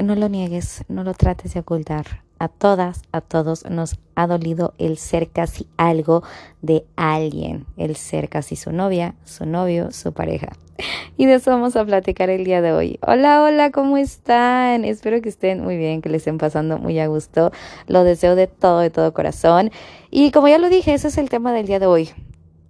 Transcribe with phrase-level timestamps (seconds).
[0.00, 2.22] no lo niegues, no lo trates de ocultar.
[2.38, 6.22] A todas, a todos nos ha dolido el ser casi algo
[6.60, 10.48] de alguien, el ser casi su novia, su novio, su pareja.
[11.16, 12.98] Y de eso vamos a platicar el día de hoy.
[13.06, 14.84] Hola, hola, ¿cómo están?
[14.84, 17.52] Espero que estén muy bien, que les estén pasando muy a gusto.
[17.86, 19.70] Lo deseo de todo, de todo corazón.
[20.10, 22.10] Y como ya lo dije, ese es el tema del día de hoy.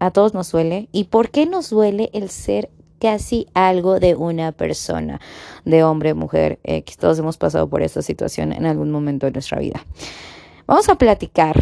[0.01, 0.89] A todos nos duele.
[0.93, 2.69] ¿Y por qué nos duele el ser
[3.03, 5.21] casi algo de una persona,
[5.65, 6.97] de hombre, mujer, X.
[6.99, 9.85] Todos hemos pasado por esta situación en algún momento de nuestra vida.
[10.69, 11.57] Vamos a platicar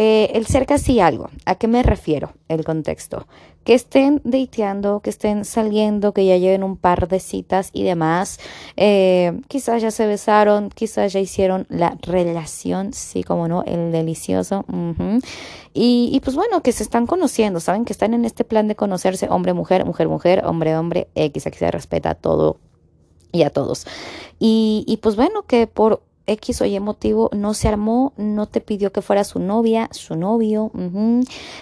[0.00, 1.28] eh, el ser casi algo.
[1.44, 2.30] ¿A qué me refiero?
[2.46, 3.26] El contexto.
[3.64, 8.38] Que estén dateando, que estén saliendo, que ya lleven un par de citas y demás.
[8.76, 14.64] Eh, quizás ya se besaron, quizás ya hicieron la relación, sí, como no, el delicioso.
[15.74, 18.76] y, y, pues bueno, que se están conociendo, saben que están en este plan de
[18.76, 22.58] conocerse hombre, mujer, mujer, mujer, hombre, hombre, X, aquí se respeta todo
[23.32, 23.84] y a todos.
[24.38, 28.60] Y, y pues bueno, que por X o Y motivo no se armó, no te
[28.60, 30.70] pidió que fuera su novia, su novio.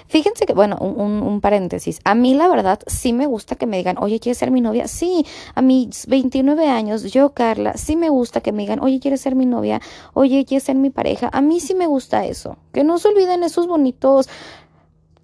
[0.09, 2.00] Fíjense que, bueno, un, un, paréntesis.
[2.05, 4.89] A mí, la verdad, sí me gusta que me digan, oye, ¿quieres ser mi novia?
[4.89, 9.20] Sí, a mis 29 años, yo, Carla, sí me gusta que me digan, oye, ¿quieres
[9.20, 9.81] ser mi novia?
[10.12, 11.31] Oye, ¿quieres ser mi pareja?
[11.33, 12.56] A mí sí me gusta eso.
[12.72, 14.28] Que no se olviden esos bonitos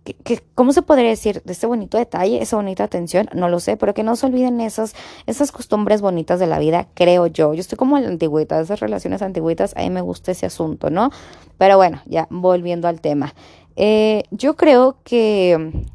[0.04, 1.42] que, ¿cómo se podría decir?
[1.44, 4.60] De ese bonito detalle, esa bonita atención, no lo sé, pero que no se olviden
[4.60, 4.94] esas,
[5.26, 7.54] esas costumbres bonitas de la vida, creo yo.
[7.54, 11.10] Yo estoy como la antigüedad, esas relaciones antiguitas, a mí me gusta ese asunto, ¿no?
[11.58, 13.34] Pero bueno, ya volviendo al tema.
[13.76, 15.86] Eh, yo creo que,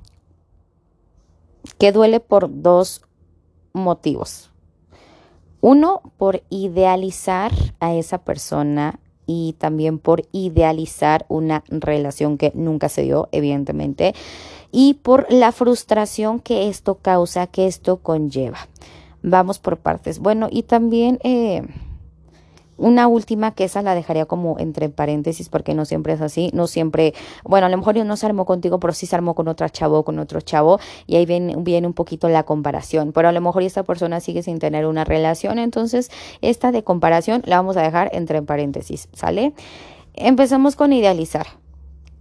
[1.78, 3.02] que duele por dos
[3.74, 4.52] motivos.
[5.60, 13.04] Uno, por idealizar a esa persona y también por idealizar una relación que nunca se
[13.04, 14.16] dio, evidentemente,
[14.72, 18.58] y por la frustración que esto causa, que esto conlleva.
[19.22, 20.18] Vamos por partes.
[20.18, 21.20] Bueno, y también...
[21.24, 21.62] Eh,
[22.78, 26.68] una última que esa la dejaría como entre paréntesis porque no siempre es así, no
[26.68, 29.70] siempre, bueno, a lo mejor no se armó contigo, pero sí se armó con otra
[29.70, 33.42] chavo con otro chavo y ahí viene, viene un poquito la comparación, pero a lo
[33.42, 37.82] mejor esta persona sigue sin tener una relación, entonces esta de comparación la vamos a
[37.82, 39.54] dejar entre paréntesis, ¿sale?
[40.14, 41.48] Empezamos con idealizar.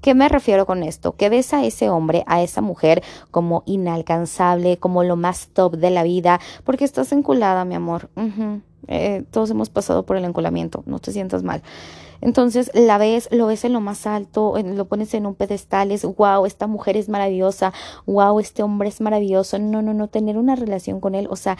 [0.01, 1.17] ¿Qué me refiero con esto?
[1.17, 5.91] Que ves a ese hombre, a esa mujer como inalcanzable, como lo más top de
[5.91, 8.09] la vida, porque estás enculada, mi amor.
[8.89, 11.63] Eh, todos hemos pasado por el enculamiento, no te sientas mal.
[12.21, 16.05] Entonces la ves, lo ves en lo más alto, lo pones en un pedestal, es
[16.05, 17.73] wow, esta mujer es maravillosa,
[18.07, 19.59] wow, este hombre es maravilloso.
[19.59, 21.57] No, no, no, tener una relación con él, o sea,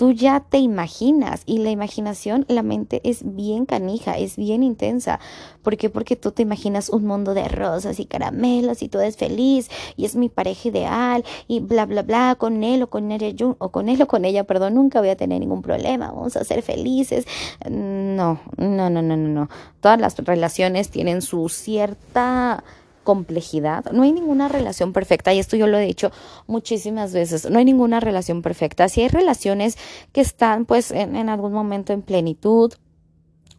[0.00, 5.20] tú ya te imaginas y la imaginación, la mente es bien canija, es bien intensa.
[5.62, 5.90] ¿Por qué?
[5.90, 9.68] Porque tú te imaginas un mundo de rosas y caramelos y todo es feliz
[9.98, 13.28] y es mi pareja ideal y bla, bla, bla, con él o con ella,
[13.58, 16.44] o con él o con ella, perdón, nunca voy a tener ningún problema, vamos a
[16.44, 17.26] ser felices.
[17.68, 19.48] No, no, no, no, no, no.
[19.80, 22.62] Todas las relaciones tienen su cierta
[23.04, 23.90] complejidad.
[23.92, 26.12] No hay ninguna relación perfecta y esto yo lo he dicho
[26.46, 27.48] muchísimas veces.
[27.50, 28.88] No hay ninguna relación perfecta.
[28.88, 29.76] Si hay relaciones
[30.12, 32.72] que están pues en, algún momento en plenitud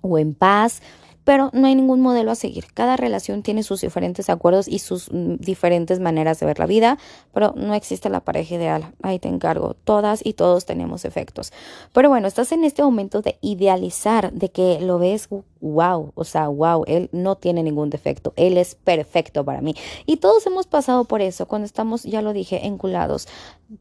[0.02, 0.82] o en paz,
[1.24, 2.66] pero no hay ningún modelo a seguir.
[2.74, 6.98] Cada relación tiene sus diferentes acuerdos y sus mm, diferentes maneras de ver la vida,
[7.34, 8.94] pero no existe la pareja ideal.
[9.04, 9.76] Ahí te encargo.
[9.84, 11.54] Todas y todos tenemos efectos.
[11.94, 15.30] Pero bueno, estás en este momento de idealizar, de que lo ves
[15.62, 19.76] wow, o sea, wow, él no tiene ningún defecto, él es perfecto para mí.
[20.06, 23.28] Y todos hemos pasado por eso, cuando estamos, ya lo dije, enculados,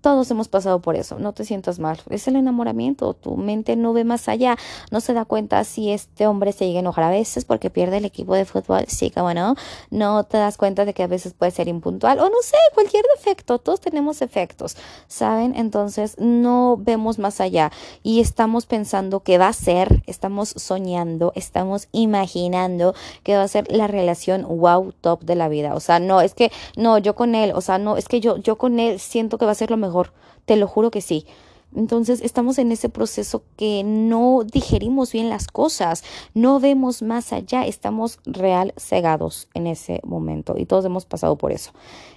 [0.02, 3.92] todos hemos pasado por eso, no te sientas mal, es el enamoramiento, tu mente no
[3.92, 4.56] ve más allá,
[4.90, 7.96] no se da cuenta si este hombre se llega a enojar a veces porque pierde
[7.96, 9.56] el equipo de fútbol, sí, como no,
[9.90, 13.04] no te das cuenta de que a veces puede ser impuntual o no sé, cualquier
[13.16, 14.76] defecto, todos tenemos efectos,
[15.08, 15.54] ¿saben?
[15.56, 21.69] Entonces no vemos más allá y estamos pensando que va a ser, estamos soñando, estamos
[21.92, 25.74] imaginando que va a ser la relación wow top de la vida.
[25.74, 28.36] O sea, no, es que no, yo con él, o sea, no, es que yo,
[28.36, 30.12] yo con él siento que va a ser lo mejor.
[30.46, 31.26] Te lo juro que sí.
[31.74, 36.02] Entonces estamos en ese proceso que no digerimos bien las cosas,
[36.34, 41.52] no vemos más allá, estamos real cegados en ese momento y todos hemos pasado por
[41.52, 41.70] eso.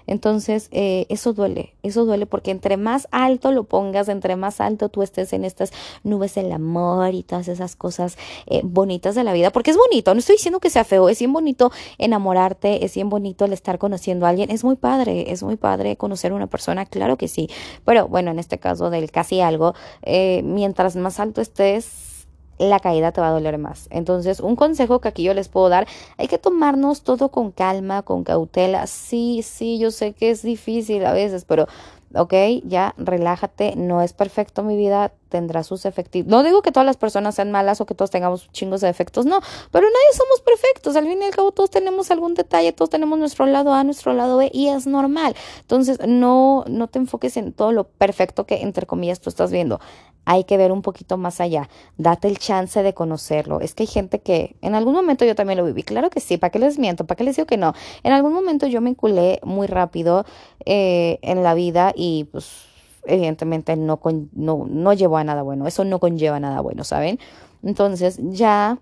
[0.08, 4.90] Entonces eh, eso duele, eso duele porque entre más alto lo pongas, entre más alto
[4.90, 5.72] tú estés en estas
[6.04, 8.18] nubes del amor y todas esas cosas
[8.48, 11.20] eh, bonitas de la vida, porque es bonito, no estoy diciendo que sea feo, es
[11.20, 15.44] bien bonito enamorarte, es bien bonito el estar conociendo a alguien, es muy padre, es
[15.44, 17.50] muy padre conocer a una persona, claro que sí,
[17.86, 22.13] pero bueno, en este caso del casi algo, eh, mientras más alto estés,
[22.58, 23.88] la caída te va a doler más.
[23.90, 28.02] Entonces, un consejo que aquí yo les puedo dar, hay que tomarnos todo con calma,
[28.04, 28.88] con cautela.
[28.88, 31.68] Sí, sí, yo sé que es difícil a veces, pero
[32.16, 32.34] ¿ok?
[32.64, 36.26] Ya relájate, no es perfecto mi vida, tendrá sus efectos.
[36.26, 39.26] No digo que todas las personas sean malas o que todos tengamos chingos de defectos,
[39.26, 39.40] no,
[39.72, 43.18] pero nadie somos perfectos, al fin y al cabo todos tenemos algún detalle, todos tenemos
[43.18, 45.36] nuestro lado A, nuestro lado B y es normal.
[45.62, 49.80] Entonces, no, no te enfoques en todo lo perfecto que entre comillas tú estás viendo.
[50.26, 53.60] Hay que ver un poquito más allá, date el chance de conocerlo.
[53.60, 56.38] Es que hay gente que en algún momento yo también lo viví, claro que sí,
[56.38, 57.06] ¿para qué les miento?
[57.06, 57.74] ¿Para qué les digo que no?
[58.04, 60.26] En algún momento yo me enculé muy rápido
[60.66, 62.66] eh, en la vida y pues
[63.06, 64.00] evidentemente no,
[64.34, 67.20] no, no llevó a nada bueno, eso no conlleva nada bueno, ¿saben?
[67.64, 68.80] Entonces ya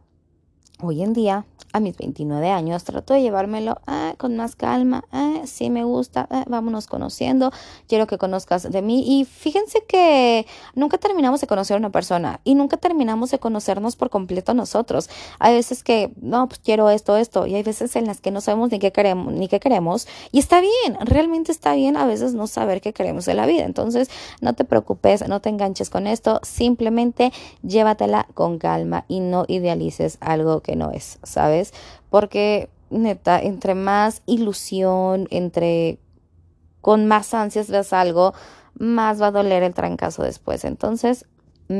[0.81, 5.41] hoy en día a mis 29 años, trato de llevármelo ah, con más calma, ah,
[5.45, 7.51] sí me gusta, ah, vámonos conociendo,
[7.87, 10.45] quiero que conozcas de mí y fíjense que
[10.75, 15.09] nunca terminamos de conocer a una persona y nunca terminamos de conocernos por completo nosotros.
[15.39, 18.41] Hay veces que, no, pues quiero esto, esto y hay veces en las que no
[18.41, 22.33] sabemos ni qué queremos, ni qué queremos y está bien, realmente está bien a veces
[22.33, 23.63] no saber qué queremos de la vida.
[23.63, 24.09] Entonces,
[24.41, 27.31] no te preocupes, no te enganches con esto, simplemente
[27.61, 31.73] llévatela con calma y no idealices algo que no es, ¿sabes?
[32.09, 35.99] Porque, neta, entre más ilusión, entre
[36.81, 38.33] con más ansias ves algo,
[38.77, 40.65] más va a doler el trancazo después.
[40.65, 41.25] Entonces,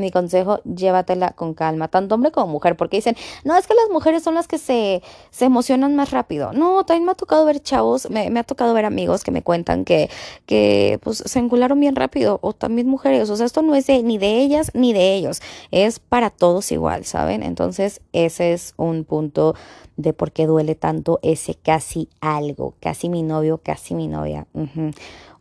[0.00, 3.90] mi consejo, llévatela con calma, tanto hombre como mujer, porque dicen, no, es que las
[3.90, 6.52] mujeres son las que se, se emocionan más rápido.
[6.52, 9.84] No, también me ha tocado ver chavos, me, ha tocado ver amigos que me cuentan
[9.84, 10.10] que,
[10.46, 14.02] que pues se encularon bien rápido, o también mujeres, o sea, esto no es de,
[14.02, 15.40] ni de ellas ni de ellos,
[15.70, 17.42] es para todos igual, ¿saben?
[17.42, 19.54] Entonces, ese es un punto
[19.96, 24.46] de por qué duele tanto ese casi algo, casi mi novio, casi mi novia.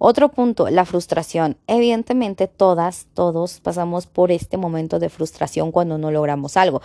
[0.04, 1.58] Otro punto, la frustración.
[1.68, 6.82] Evidentemente todas, todos pasamos por este momento de frustración cuando no logramos algo.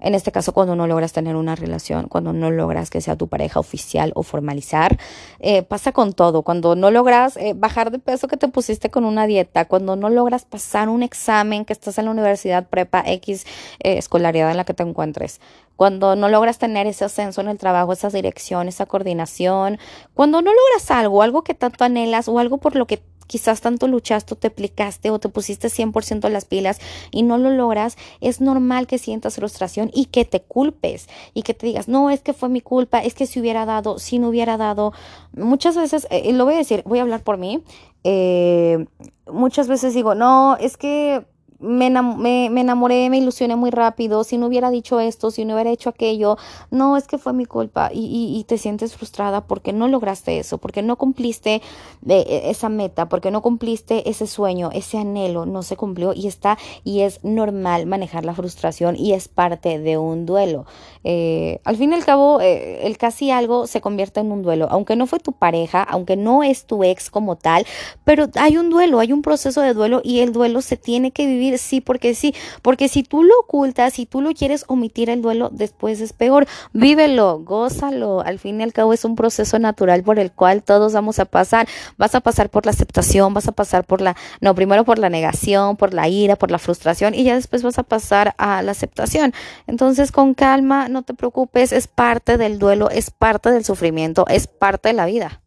[0.00, 3.28] En este caso, cuando no logras tener una relación, cuando no logras que sea tu
[3.28, 4.98] pareja oficial o formalizar,
[5.40, 6.42] eh, pasa con todo.
[6.42, 10.08] Cuando no logras eh, bajar de peso que te pusiste con una dieta, cuando no
[10.08, 13.44] logras pasar un examen que estás en la universidad, prepa X,
[13.80, 15.40] eh, escolaridad en la que te encuentres,
[15.76, 19.78] cuando no logras tener ese ascenso en el trabajo, esa dirección, esa coordinación,
[20.14, 23.86] cuando no logras algo, algo que tanto anhelas o algo por lo que quizás tanto
[23.86, 26.80] luchaste o te aplicaste o te pusiste 100% las pilas
[27.12, 31.54] y no lo logras, es normal que sientas frustración y que te culpes y que
[31.54, 34.30] te digas, no, es que fue mi culpa, es que si hubiera dado, si no
[34.30, 34.92] hubiera dado.
[35.32, 37.62] Muchas veces, eh, lo voy a decir, voy a hablar por mí,
[38.02, 38.86] eh,
[39.30, 41.24] muchas veces digo, no, es que
[41.60, 45.70] me, me, enamoré, me ilusioné muy rápido, si no hubiera dicho esto, si no hubiera
[45.70, 46.36] hecho aquello,
[46.70, 50.58] no, es que fue mi culpa y, y, te sientes frustrada porque no lograste eso,
[50.58, 51.60] porque no cumpliste eh,
[52.06, 56.58] eh, esa meta, porque no cumpliste ese sueño, ese anhelo, no se cumplió y está,
[56.84, 60.64] y es normal manejar la frustración y es parte de un duelo.
[61.02, 64.94] Eh, al fin y al cabo, el casi algo se convierte en un duelo, aunque
[64.94, 67.66] no fue tu pareja, aunque no es tu ex como tal,
[68.04, 71.26] pero hay un duelo, hay un proceso de duelo y el duelo se tiene que
[71.56, 75.48] sí porque sí, porque si tú lo ocultas, si tú lo quieres omitir el duelo,
[75.50, 76.46] después es peor.
[76.74, 78.20] Vívelo, gózalo.
[78.20, 81.24] Al fin y al cabo es un proceso natural por el cual todos vamos a
[81.24, 81.66] pasar.
[81.96, 85.08] Vas a pasar por la aceptación, vas a pasar por la, no, primero por la
[85.08, 88.72] negación, por la ira, por la frustración y ya después vas a pasar a la
[88.72, 89.32] aceptación.
[89.66, 94.46] Entonces, con calma, no te preocupes, es parte del duelo, es parte del sufrimiento, es
[94.46, 95.40] parte de la vida.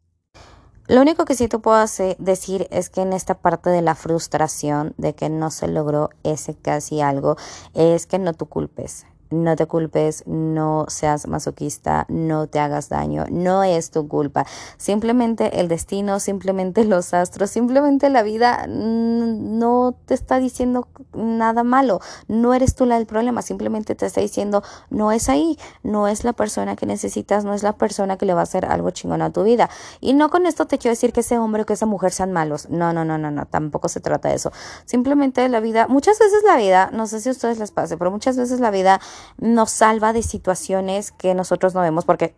[0.91, 3.95] Lo único que sí te puedo hacer, decir es que en esta parte de la
[3.95, 7.37] frustración de que no se logró ese casi algo,
[7.73, 13.25] es que no tú culpes no te culpes, no seas masoquista, no te hagas daño,
[13.29, 14.45] no es tu culpa.
[14.77, 22.01] Simplemente el destino, simplemente los astros, simplemente la vida no te está diciendo nada malo.
[22.27, 26.23] No eres tú la del problema, simplemente te está diciendo no es ahí, no es
[26.23, 29.21] la persona que necesitas, no es la persona que le va a hacer algo chingón
[29.21, 29.69] a tu vida.
[29.99, 32.31] Y no con esto te quiero decir que ese hombre o que esa mujer sean
[32.31, 32.69] malos.
[32.69, 34.51] No, no, no, no, no, tampoco se trata de eso.
[34.85, 38.11] Simplemente la vida, muchas veces la vida, no sé si a ustedes les pase, pero
[38.11, 38.99] muchas veces la vida
[39.37, 42.35] nos salva de situaciones que nosotros no vemos porque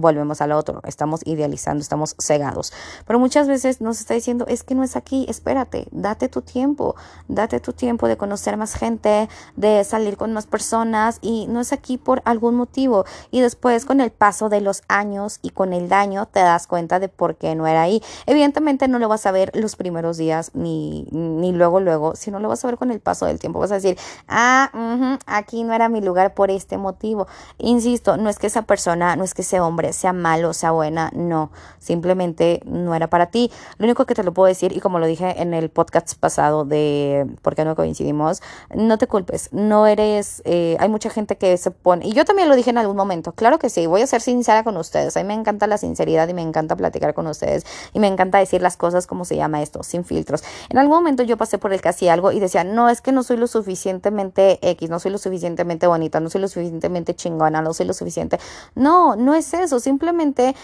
[0.00, 2.72] volvemos al otro, estamos idealizando, estamos cegados.
[3.06, 6.96] Pero muchas veces nos está diciendo, es que no es aquí, espérate, date tu tiempo,
[7.28, 11.72] date tu tiempo de conocer más gente, de salir con más personas y no es
[11.72, 13.04] aquí por algún motivo.
[13.30, 16.98] Y después con el paso de los años y con el daño te das cuenta
[16.98, 18.02] de por qué no era ahí.
[18.26, 22.48] Evidentemente no lo vas a ver los primeros días ni, ni luego, luego, sino lo
[22.48, 23.58] vas a ver con el paso del tiempo.
[23.58, 27.26] Vas a decir, ah, aquí no era mi lugar por este motivo.
[27.58, 31.10] Insisto, no es que esa persona, no es que ese hombre sea malo, sea buena,
[31.14, 33.50] no, simplemente no era para ti.
[33.78, 36.64] Lo único que te lo puedo decir, y como lo dije en el podcast pasado
[36.64, 38.42] de por qué no coincidimos,
[38.74, 42.48] no te culpes, no eres, eh, hay mucha gente que se pone, y yo también
[42.48, 45.20] lo dije en algún momento, claro que sí, voy a ser sincera con ustedes, a
[45.20, 48.62] mí me encanta la sinceridad y me encanta platicar con ustedes y me encanta decir
[48.62, 50.42] las cosas como se llama esto, sin filtros.
[50.68, 53.22] En algún momento yo pasé por el casi algo y decía, no, es que no
[53.22, 57.74] soy lo suficientemente X, no soy lo suficientemente bonita, no soy lo suficientemente chingona, no
[57.74, 58.38] soy lo suficiente.
[58.74, 60.54] No, no es eso, simplemente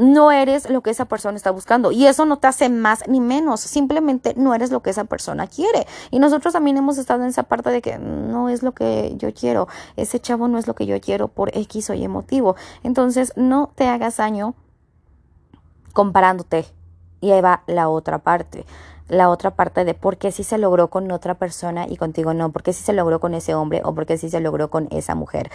[0.00, 1.92] no eres lo que esa persona está buscando.
[1.92, 5.46] Y eso no te hace más ni menos, simplemente no eres lo que esa persona
[5.46, 5.86] quiere.
[6.10, 9.32] Y nosotros también hemos estado en esa parte de que no es lo que yo
[9.34, 12.56] quiero, ese chavo no es lo que yo quiero por X o Y motivo.
[12.82, 14.54] Entonces, no te hagas daño
[15.92, 16.64] comparándote.
[17.20, 18.64] Y ahí va la otra parte
[19.10, 22.52] la otra parte de por qué sí se logró con otra persona y contigo no,
[22.52, 24.86] por qué sí se logró con ese hombre o por qué sí se logró con
[24.92, 25.50] esa mujer.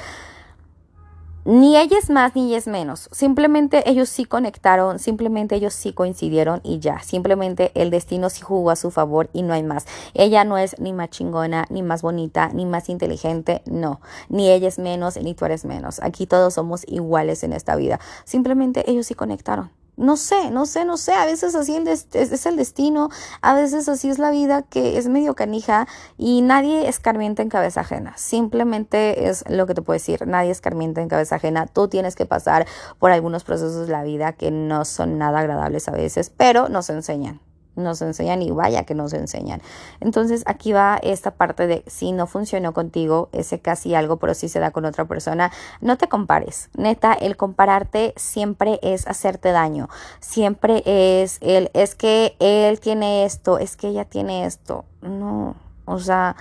[1.47, 3.07] Ni ella es más ni ella es menos.
[3.11, 7.03] Simplemente ellos sí conectaron, simplemente ellos sí coincidieron y ya.
[7.03, 9.85] Simplemente el destino sí jugó a su favor y no hay más.
[10.15, 14.01] Ella no es ni más chingona, ni más bonita, ni más inteligente, no.
[14.27, 16.01] Ni ella es menos, ni tú eres menos.
[16.01, 17.99] Aquí todos somos iguales en esta vida.
[18.23, 19.69] Simplemente ellos sí conectaron.
[19.97, 23.09] No sé, no sé, no sé, a veces así es el destino,
[23.41, 25.87] a veces así es la vida que es medio canija
[26.17, 28.13] y nadie escarmienta en cabeza ajena.
[28.17, 31.65] Simplemente es lo que te puedo decir, nadie escarmienta en cabeza ajena.
[31.67, 32.67] Tú tienes que pasar
[32.99, 36.89] por algunos procesos de la vida que no son nada agradables a veces, pero nos
[36.89, 37.44] enseñan
[37.75, 39.61] nos enseñan y vaya que nos enseñan.
[39.99, 44.49] Entonces aquí va esta parte de si no funcionó contigo, ese casi algo, pero si
[44.49, 45.51] se da con otra persona,
[45.81, 46.69] no te compares.
[46.75, 49.89] Neta, el compararte siempre es hacerte daño.
[50.19, 54.85] Siempre es el, es que él tiene esto, es que ella tiene esto.
[55.01, 55.55] No,
[55.85, 56.35] o sea...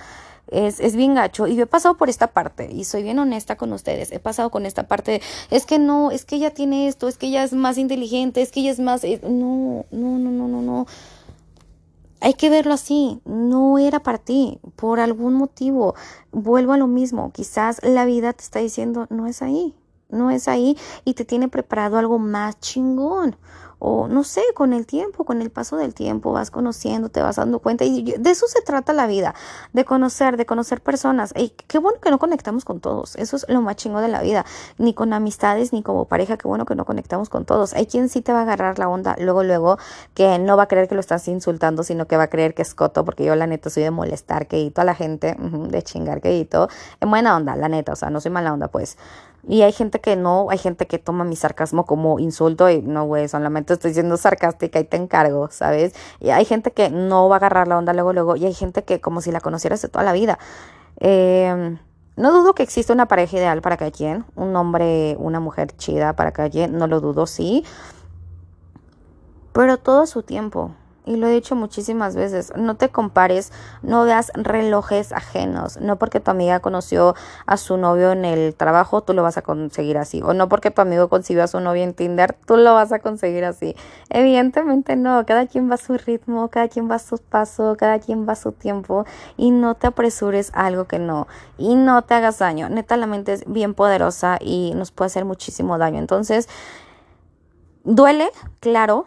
[0.51, 1.47] Es, es, bien gacho.
[1.47, 4.11] Y yo he pasado por esta parte y soy bien honesta con ustedes.
[4.11, 5.21] He pasado con esta parte.
[5.49, 8.51] es que no, es que ella tiene esto, es que ella es más inteligente, es
[8.51, 9.03] que ella es más.
[9.23, 10.87] no, no, no, no, no, no.
[12.25, 15.93] Hay que verlo así, no era para ti, por algún motivo.
[16.31, 19.75] Vuelvo a lo mismo, quizás la vida te está diciendo, no es ahí,
[20.09, 23.35] no es ahí y te tiene preparado algo más chingón
[23.79, 27.37] o no sé, con el tiempo, con el paso del tiempo vas conociendo, te vas
[27.37, 29.35] dando cuenta y de eso se trata la vida,
[29.73, 31.33] de conocer, de conocer personas.
[31.35, 34.21] Y qué bueno que no conectamos con todos, eso es lo más chingo de la
[34.21, 34.45] vida,
[34.77, 37.73] ni con amistades ni como pareja, qué bueno que no conectamos con todos.
[37.73, 39.77] Hay quien sí te va a agarrar la onda luego, luego,
[40.13, 42.61] que no va a creer que lo estás insultando, sino que va a creer que
[42.61, 46.21] es coto, porque yo la neta soy de molestar, que a la gente, de chingar,
[46.21, 46.29] que
[47.01, 48.97] en buena onda, la neta, o sea, no soy mala onda, pues.
[49.47, 53.05] Y hay gente que no, hay gente que toma mi sarcasmo como insulto y no,
[53.05, 55.93] güey, solamente estoy siendo sarcástica y te encargo, ¿sabes?
[56.19, 58.83] Y hay gente que no va a agarrar la onda luego, luego, y hay gente
[58.83, 60.39] que como si la conocieras de toda la vida.
[60.99, 61.77] Eh,
[62.15, 66.15] no dudo que exista una pareja ideal para cada quien, un hombre, una mujer chida
[66.15, 67.65] para cada quien, no lo dudo, sí,
[69.53, 70.71] pero todo su tiempo
[71.05, 76.19] y lo he dicho muchísimas veces, no te compares, no veas relojes ajenos, no porque
[76.19, 80.21] tu amiga conoció a su novio en el trabajo, tú lo vas a conseguir así,
[80.21, 82.99] o no porque tu amigo concibió a su novio en Tinder, tú lo vas a
[82.99, 83.75] conseguir así.
[84.09, 87.99] Evidentemente no, cada quien va a su ritmo, cada quien va a su paso, cada
[87.99, 89.05] quien va a su tiempo
[89.37, 93.07] y no te apresures a algo que no, y no te hagas daño, neta la
[93.07, 96.49] mente es bien poderosa y nos puede hacer muchísimo daño, entonces,
[97.83, 99.05] duele, claro,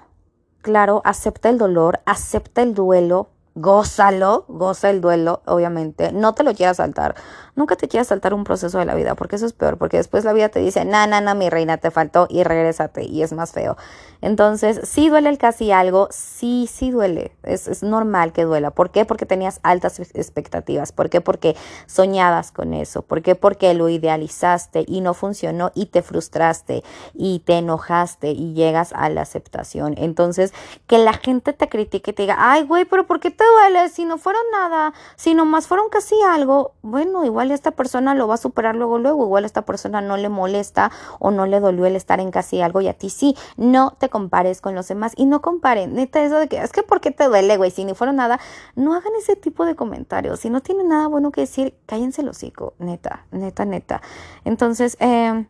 [0.63, 6.13] claro, acepta el dolor, acepta el duelo, gózalo, goza el duelo, obviamente.
[6.13, 7.15] No te lo quieras saltar.
[7.57, 10.25] Nunca te quieras saltar un proceso de la vida, porque eso es peor, porque después
[10.25, 13.33] la vida te dice, na, na, na, mi reina, te faltó y regrésate, y es
[13.33, 13.77] más feo.
[14.21, 17.33] Entonces, sí duele el casi algo, sí, sí duele.
[17.43, 18.71] Es, es normal que duela.
[18.71, 19.05] ¿Por qué?
[19.05, 20.93] Porque tenías altas expectativas.
[20.93, 21.21] ¿Por qué?
[21.21, 23.03] Porque soñabas con eso.
[23.03, 23.35] ¿Por qué?
[23.35, 26.83] Porque lo idealizaste y no funcionó y te frustraste
[27.15, 29.95] y te enojaste y llegas a la aceptación.
[29.99, 30.53] Entonces,
[30.87, 33.89] que la gente te critique y te diga, ay, güey, pero ¿por qué te duele?
[33.89, 38.35] Si no fueron nada, si nomás fueron casi algo, bueno, igual esta persona lo va
[38.35, 41.97] a superar luego, luego, igual esta persona no le molesta o no le dolió el
[41.97, 45.27] estar en casi algo y a ti sí, no te compares con los demás y
[45.27, 47.71] no comparen, neta, eso de que es que ¿por qué te duele, güey?
[47.71, 48.41] Si ni fueron nada,
[48.75, 52.29] no hagan ese tipo de comentarios, si no tienen nada bueno que decir, cállense el
[52.29, 54.03] hocico, neta, neta, neta.
[54.45, 55.47] Entonces, eh,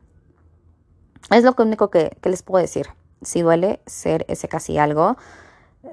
[1.31, 2.87] es lo único que, que les puedo decir.
[3.21, 5.17] Si duele ser ese casi algo,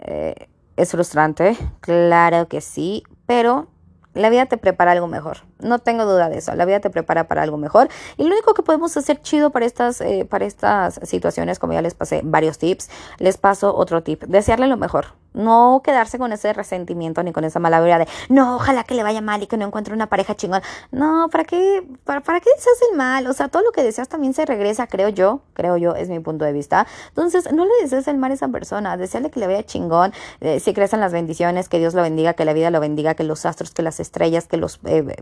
[0.01, 3.67] eh, es frustrante, claro que sí, pero
[4.13, 5.39] la vida te prepara algo mejor.
[5.59, 6.53] No tengo duda de eso.
[6.55, 7.89] La vida te prepara para algo mejor.
[8.17, 11.81] Y lo único que podemos hacer chido para estas, eh, para estas situaciones, como ya
[11.81, 14.23] les pasé varios tips, les paso otro tip.
[14.23, 15.07] Desearle lo mejor.
[15.33, 19.03] No quedarse con ese resentimiento ni con esa mala vida de, no, ojalá que le
[19.03, 20.61] vaya mal y que no encuentre una pareja chingón.
[20.91, 23.27] No, ¿para qué, para, para qué deseas el mal?
[23.27, 26.21] O sea, todo lo que deseas también se regresa, creo yo, creo yo, es mi
[26.21, 26.87] punto de vista.
[27.09, 30.61] Entonces, no le desees el mal a esa persona, deseale que le vaya chingón, eh,
[30.61, 33.45] si crecen las bendiciones, que Dios lo bendiga, que la vida lo bendiga, que los
[33.45, 35.17] astros, que las estrellas, que los eh,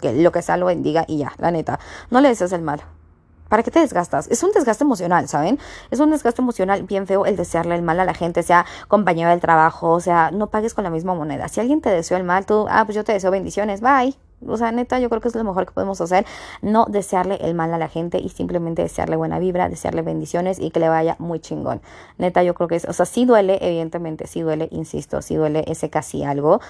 [0.00, 1.78] que lo que sea lo bendiga y ya, la neta,
[2.10, 2.82] no le desees el mal.
[3.48, 4.28] ¿Para qué te desgastas?
[4.28, 5.58] Es un desgaste emocional, ¿saben?
[5.90, 9.30] Es un desgaste emocional bien feo el desearle el mal a la gente, sea compañero
[9.30, 11.48] del trabajo, o sea, no pagues con la misma moneda.
[11.48, 14.14] Si alguien te deseó el mal, tú, ah, pues yo te deseo bendiciones, bye.
[14.46, 16.24] O sea, neta, yo creo que es lo mejor que podemos hacer,
[16.62, 20.70] no desearle el mal a la gente y simplemente desearle buena vibra, desearle bendiciones y
[20.70, 21.82] que le vaya muy chingón.
[22.18, 25.64] Neta, yo creo que es, o sea, sí duele, evidentemente, sí duele, insisto, sí duele
[25.66, 26.60] ese casi algo,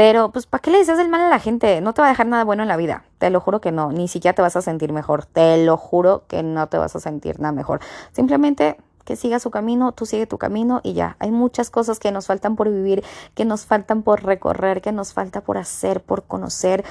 [0.00, 1.82] pero, pues, ¿para qué le deseas el mal a la gente?
[1.82, 3.04] No te va a dejar nada bueno en la vida.
[3.18, 3.92] Te lo juro que no.
[3.92, 5.26] Ni siquiera te vas a sentir mejor.
[5.26, 7.80] Te lo juro que no te vas a sentir nada mejor.
[8.12, 11.16] Simplemente que siga su camino, tú sigue tu camino y ya.
[11.18, 13.04] Hay muchas cosas que nos faltan por vivir,
[13.34, 16.82] que nos faltan por recorrer, que nos falta por hacer, por conocer.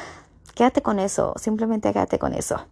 [0.54, 2.64] Quédate con eso, simplemente quédate con eso.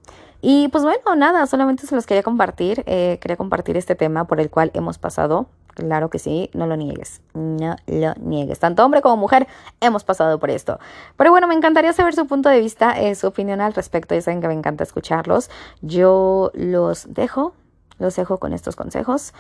[0.43, 2.83] Y pues bueno, nada, solamente se los quería compartir.
[2.85, 5.47] Eh, quería compartir este tema por el cual hemos pasado.
[5.77, 8.57] Claro que sí, no lo niegues, no lo niegues.
[8.57, 9.47] Tanto hombre como mujer
[9.79, 10.79] hemos pasado por esto.
[11.17, 14.15] Pero bueno, me encantaría saber su punto de vista, eh, su opinión al respecto.
[14.15, 15.51] Ya saben que me encanta escucharlos.
[15.83, 17.53] Yo los dejo,
[17.99, 19.35] los dejo con estos consejos,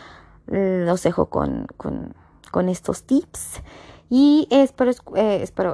[0.45, 2.13] los dejo con, con,
[2.51, 3.63] con estos tips.
[4.07, 5.73] Y espero, eh, espero,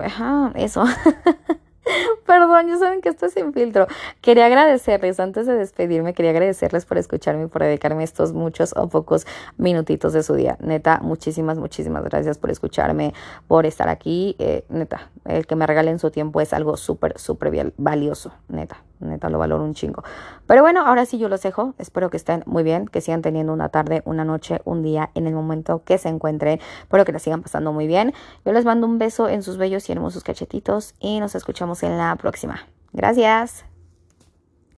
[0.56, 0.86] eso.
[2.26, 3.88] Perdón, ya saben que esto es sin filtro.
[4.22, 8.88] Quería agradecerles, antes de despedirme, quería agradecerles por escucharme y por dedicarme estos muchos o
[8.88, 9.26] pocos
[9.58, 10.58] minutitos de su día.
[10.62, 13.14] Neta, muchísimas, muchísimas gracias por escucharme,
[13.48, 14.36] por estar aquí.
[14.40, 18.34] Eh, neta, el que me regalen su tiempo es algo súper, súper valioso.
[18.48, 20.04] Neta, neta, lo valoro un chingo.
[20.48, 21.74] Pero bueno, ahora sí yo los dejo.
[21.78, 25.28] Espero que estén muy bien, que sigan teniendo una tarde, una noche, un día, en
[25.28, 26.60] el momento que se encuentren.
[26.82, 28.14] Espero que la sigan pasando muy bien.
[28.46, 31.98] Yo les mando un beso en sus bellos y hermosos cachetitos y nos escuchamos en
[31.98, 32.68] la próxima.
[32.92, 33.73] Gracias.